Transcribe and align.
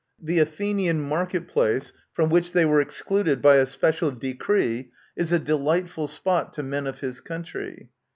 The 0.19 0.39
Athenian 0.39 0.99
market 0.99 1.47
place, 1.47 1.93
from 2.11 2.31
which 2.31 2.53
they 2.53 2.65
were 2.65 2.81
excluded 2.81 3.39
by 3.39 3.57
a 3.57 3.67
special 3.67 4.09
decree, 4.09 4.89
is 5.15 5.31
a 5.31 5.37
delightful 5.37 6.07
spot 6.07 6.53
to 6.53 6.63
men 6.63 6.87
of 6.87 7.01
his 7.01 7.19
country. 7.21 7.91